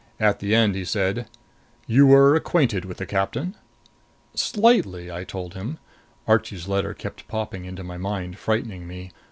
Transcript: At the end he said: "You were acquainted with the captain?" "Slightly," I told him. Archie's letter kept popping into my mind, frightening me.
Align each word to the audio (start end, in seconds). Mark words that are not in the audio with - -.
At 0.19 0.39
the 0.39 0.55
end 0.55 0.73
he 0.73 0.83
said: 0.83 1.27
"You 1.85 2.07
were 2.07 2.33
acquainted 2.33 2.85
with 2.85 2.97
the 2.97 3.05
captain?" 3.05 3.53
"Slightly," 4.33 5.11
I 5.11 5.23
told 5.23 5.53
him. 5.53 5.77
Archie's 6.27 6.67
letter 6.67 6.95
kept 6.95 7.27
popping 7.27 7.65
into 7.65 7.83
my 7.83 7.97
mind, 7.97 8.39
frightening 8.39 8.87
me. 8.87 9.11